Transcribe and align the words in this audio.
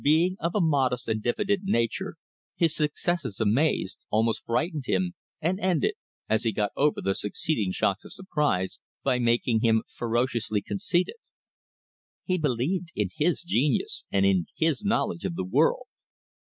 Being 0.03 0.35
of 0.39 0.55
a 0.55 0.61
modest 0.61 1.07
and 1.07 1.21
diffident 1.21 1.61
nature, 1.61 2.15
his 2.55 2.75
successes 2.75 3.39
amazed, 3.39 4.03
almost 4.09 4.43
frightened 4.43 4.87
him, 4.87 5.13
and 5.39 5.59
ended 5.59 5.93
as 6.27 6.41
he 6.41 6.51
got 6.51 6.71
over 6.75 7.01
the 7.01 7.13
succeeding 7.13 7.71
shocks 7.71 8.03
of 8.03 8.11
surprise 8.11 8.79
by 9.03 9.19
making 9.19 9.59
him 9.61 9.83
ferociously 9.93 10.63
conceited. 10.63 11.17
He 12.25 12.39
believed 12.39 12.89
in 12.95 13.09
his 13.15 13.43
genius 13.43 14.05
and 14.11 14.25
in 14.25 14.47
his 14.55 14.83
knowledge 14.83 15.23
of 15.23 15.35
the 15.35 15.45
world. 15.45 15.85